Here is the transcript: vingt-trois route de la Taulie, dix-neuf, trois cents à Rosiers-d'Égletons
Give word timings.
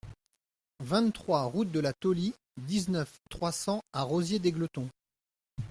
vingt-trois 0.79 1.43
route 1.43 1.71
de 1.71 1.79
la 1.79 1.93
Taulie, 1.93 2.33
dix-neuf, 2.57 3.21
trois 3.29 3.51
cents 3.51 3.83
à 3.93 4.01
Rosiers-d'Égletons 4.01 4.89